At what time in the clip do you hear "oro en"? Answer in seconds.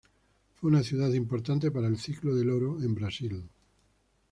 2.49-2.95